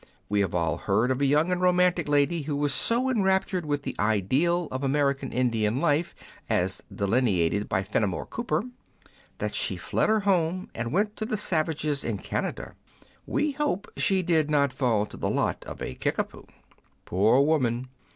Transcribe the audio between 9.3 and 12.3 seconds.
that she fled her home, and went to the savages in